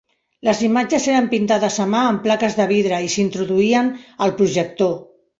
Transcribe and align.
Les 0.47 0.61
imatges 0.67 1.03
eren 1.09 1.25
pintades 1.33 1.75
a 1.83 1.85
mà 1.91 1.99
en 2.13 2.17
plaques 2.23 2.57
de 2.59 2.65
vidre 2.71 3.01
i 3.09 3.11
s'introduïen 3.17 3.91
al 4.27 4.33
projector. 4.41 4.97